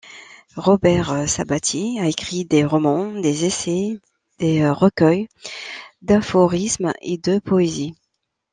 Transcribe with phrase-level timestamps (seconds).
[0.55, 3.99] Robert Sabatier a écrit des romans, des essais,
[4.39, 5.27] des recueils
[6.01, 7.93] d’aphorismes et de poésies.